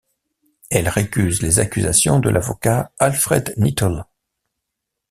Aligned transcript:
Elle 0.71 0.89
récuse 0.89 1.43
les 1.43 1.59
accusations 1.59 2.17
de 2.19 2.31
l'avocat 2.31 2.91
Alfred 2.97 3.53
Nittle. 3.57 4.03